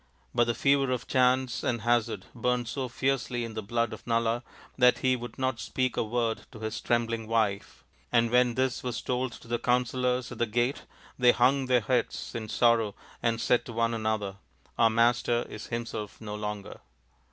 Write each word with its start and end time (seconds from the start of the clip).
But 0.33 0.45
the 0.45 0.55
fever 0.55 0.89
of 0.89 1.05
chance 1.05 1.63
and 1.63 1.81
hazard 1.81 2.25
burnt 2.33 2.67
so 2.67 2.87
fiercely 2.87 3.45
in 3.45 3.53
the 3.53 3.61
blood 3.61 3.93
of 3.93 4.07
Nala 4.07 4.41
that 4.75 4.97
he 5.05 5.15
would 5.15 5.37
not 5.37 5.59
speak 5.59 5.95
a 5.95 6.01
word 6.03 6.41
to 6.51 6.59
his 6.61 6.81
trembling 6.81 7.27
wife; 7.27 7.83
and 8.11 8.31
when 8.31 8.55
this 8.55 8.81
was 8.81 8.99
told 8.99 9.31
to 9.33 9.47
the 9.47 9.59
counsellors 9.59 10.31
at 10.31 10.39
the 10.39 10.47
gate 10.47 10.85
they 11.19 11.31
hung 11.33 11.67
their 11.67 11.81
heads 11.81 12.33
in 12.33 12.49
sorrow 12.49 12.95
and 13.21 13.39
said 13.39 13.63
to 13.65 13.73
one 13.73 13.93
another," 13.93 14.37
Our 14.79 14.89
master 14.89 15.45
is 15.47 15.67
himself 15.67 16.19
no 16.19 16.33
longer." 16.33 16.79